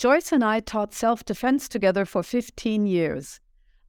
Joyce 0.00 0.32
and 0.32 0.42
I 0.42 0.60
taught 0.60 0.94
self 0.94 1.26
defense 1.26 1.68
together 1.68 2.06
for 2.06 2.22
15 2.22 2.86
years. 2.86 3.38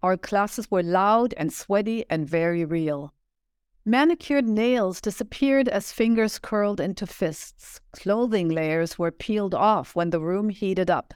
Our 0.04 0.18
classes 0.18 0.70
were 0.70 0.84
loud 0.84 1.34
and 1.38 1.54
sweaty 1.54 2.04
and 2.10 2.28
very 2.28 2.66
real. 2.66 3.14
Manicured 3.86 4.46
nails 4.46 5.00
disappeared 5.00 5.70
as 5.70 5.94
fingers 5.94 6.38
curled 6.38 6.82
into 6.82 7.08
fists. 7.08 7.80
Clothing 7.94 8.50
layers 8.50 9.00
were 9.00 9.10
peeled 9.10 9.56
off 9.56 9.96
when 9.96 10.10
the 10.10 10.20
room 10.20 10.50
heated 10.50 10.90
up. 10.90 11.14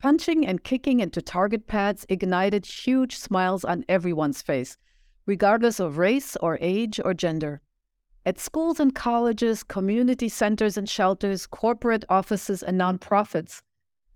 Punching 0.00 0.44
and 0.44 0.64
kicking 0.64 0.98
into 0.98 1.22
target 1.22 1.68
pads 1.68 2.04
ignited 2.08 2.66
huge 2.66 3.16
smiles 3.16 3.64
on 3.64 3.84
everyone's 3.88 4.42
face, 4.42 4.76
regardless 5.26 5.78
of 5.78 5.98
race 5.98 6.34
or 6.40 6.58
age 6.60 6.98
or 7.04 7.14
gender. 7.14 7.60
At 8.24 8.40
schools 8.40 8.80
and 8.80 8.92
colleges, 8.92 9.62
community 9.62 10.28
centers 10.28 10.76
and 10.76 10.88
shelters, 10.88 11.46
corporate 11.46 12.04
offices 12.08 12.64
and 12.64 12.76
nonprofits, 12.76 13.62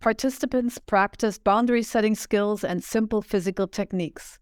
Participants 0.00 0.78
practiced 0.78 1.44
boundary 1.44 1.82
setting 1.82 2.14
skills 2.14 2.64
and 2.64 2.82
simple 2.82 3.20
physical 3.20 3.68
techniques. 3.68 4.38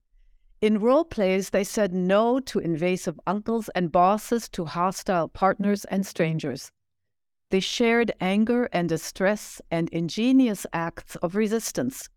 In 0.60 0.78
role 0.78 1.04
plays, 1.04 1.50
they 1.50 1.64
said 1.64 1.92
no 1.92 2.38
to 2.38 2.60
invasive 2.60 3.18
uncles 3.26 3.68
and 3.74 3.90
bosses, 3.90 4.48
to 4.50 4.66
hostile 4.66 5.26
partners 5.26 5.84
and 5.86 6.06
strangers. 6.06 6.70
They 7.50 7.58
shared 7.58 8.12
anger 8.20 8.68
and 8.72 8.88
distress 8.88 9.60
and 9.68 9.88
ingenious 9.88 10.64
acts 10.72 11.16
of 11.16 11.34
resistance. 11.34 12.08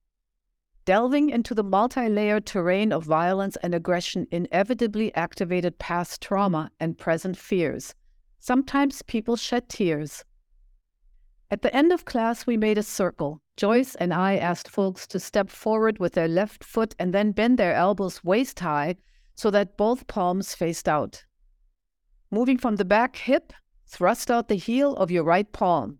Delving 0.85 1.31
into 1.31 1.55
the 1.55 1.63
multi 1.63 2.09
layered 2.09 2.45
terrain 2.45 2.91
of 2.91 3.05
violence 3.05 3.55
and 3.63 3.73
aggression 3.73 4.27
inevitably 4.29 5.13
activated 5.15 5.79
past 5.79 6.21
trauma 6.21 6.69
and 6.79 6.97
present 6.97 7.37
fears. 7.37 7.95
Sometimes 8.39 9.01
people 9.01 9.35
shed 9.35 9.67
tears. 9.67 10.25
At 11.51 11.63
the 11.63 11.75
end 11.75 11.91
of 11.91 12.05
class, 12.05 12.47
we 12.47 12.55
made 12.55 12.77
a 12.77 12.83
circle. 12.83 13.41
Joyce 13.57 13.95
and 13.95 14.13
I 14.13 14.37
asked 14.37 14.69
folks 14.69 15.05
to 15.07 15.19
step 15.19 15.49
forward 15.49 15.99
with 15.99 16.13
their 16.13 16.29
left 16.29 16.63
foot 16.63 16.95
and 16.97 17.13
then 17.13 17.33
bend 17.33 17.57
their 17.57 17.75
elbows 17.75 18.23
waist 18.23 18.61
high 18.61 18.95
so 19.35 19.51
that 19.51 19.75
both 19.75 20.07
palms 20.07 20.55
faced 20.55 20.87
out. 20.87 21.25
Moving 22.31 22.57
from 22.57 22.77
the 22.77 22.85
back 22.85 23.17
hip, 23.17 23.51
thrust 23.85 24.31
out 24.31 24.47
the 24.47 24.55
heel 24.55 24.95
of 24.95 25.11
your 25.11 25.25
right 25.25 25.51
palm. 25.51 25.99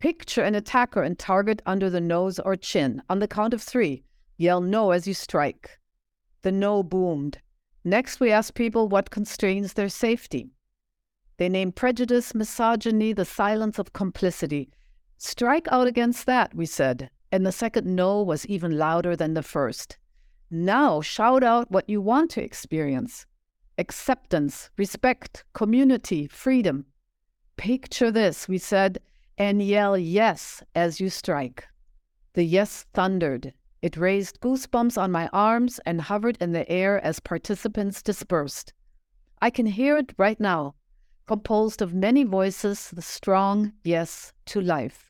Picture 0.00 0.42
an 0.42 0.56
attacker 0.56 1.04
and 1.04 1.16
target 1.16 1.62
under 1.64 1.88
the 1.88 2.00
nose 2.00 2.40
or 2.40 2.56
chin. 2.56 3.00
On 3.08 3.20
the 3.20 3.28
count 3.28 3.54
of 3.54 3.62
three, 3.62 4.02
yell 4.38 4.60
no 4.60 4.90
as 4.90 5.06
you 5.06 5.14
strike. 5.14 5.78
The 6.42 6.50
no 6.50 6.82
boomed. 6.82 7.38
Next, 7.84 8.18
we 8.18 8.32
asked 8.32 8.54
people 8.54 8.88
what 8.88 9.10
constrains 9.10 9.74
their 9.74 9.88
safety. 9.88 10.50
They 11.36 11.48
named 11.48 11.76
prejudice, 11.76 12.34
misogyny, 12.34 13.12
the 13.12 13.24
silence 13.24 13.78
of 13.78 13.92
complicity. 13.92 14.68
Strike 15.22 15.68
out 15.70 15.86
against 15.86 16.24
that, 16.24 16.54
we 16.54 16.64
said, 16.64 17.10
and 17.30 17.44
the 17.44 17.52
second 17.52 17.86
no 17.86 18.22
was 18.22 18.46
even 18.46 18.78
louder 18.78 19.14
than 19.14 19.34
the 19.34 19.42
first. 19.42 19.98
Now 20.50 21.02
shout 21.02 21.44
out 21.44 21.70
what 21.70 21.90
you 21.90 22.00
want 22.00 22.30
to 22.30 22.42
experience 22.42 23.26
acceptance, 23.76 24.70
respect, 24.78 25.44
community, 25.52 26.26
freedom. 26.26 26.86
Picture 27.58 28.10
this, 28.10 28.48
we 28.48 28.56
said, 28.56 28.98
and 29.36 29.60
yell 29.60 29.98
yes 29.98 30.62
as 30.74 31.00
you 31.02 31.10
strike. 31.10 31.68
The 32.32 32.44
yes 32.44 32.86
thundered. 32.94 33.52
It 33.82 33.98
raised 33.98 34.40
goosebumps 34.40 34.96
on 34.96 35.12
my 35.12 35.28
arms 35.34 35.80
and 35.84 36.00
hovered 36.00 36.38
in 36.40 36.52
the 36.52 36.66
air 36.70 36.98
as 37.04 37.20
participants 37.20 38.02
dispersed. 38.02 38.72
I 39.42 39.50
can 39.50 39.66
hear 39.66 39.98
it 39.98 40.14
right 40.16 40.40
now, 40.40 40.76
composed 41.26 41.82
of 41.82 41.92
many 41.92 42.24
voices, 42.24 42.90
the 42.90 43.02
strong 43.02 43.74
yes 43.84 44.32
to 44.46 44.62
life. 44.62 45.09